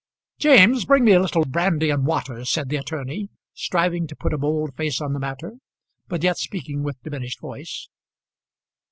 "James, 0.39 0.83
bring 0.83 1.03
me 1.05 1.11
a 1.11 1.19
little 1.21 1.45
brandy 1.45 1.91
and 1.91 2.07
water," 2.07 2.43
said 2.43 2.69
the 2.69 2.75
attorney, 2.75 3.29
striving 3.53 4.07
to 4.07 4.15
put 4.15 4.33
a 4.33 4.37
bold 4.39 4.75
face 4.75 4.99
on 4.99 5.13
the 5.13 5.19
matter, 5.19 5.57
but 6.07 6.23
yet 6.23 6.39
speaking 6.39 6.81
with 6.81 6.99
diminished 7.03 7.39
voice. 7.39 7.87